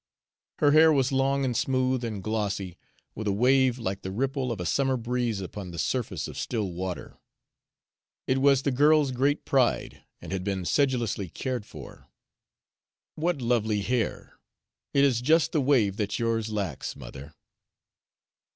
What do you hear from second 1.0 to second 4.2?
long and smooth and glossy, with a wave like the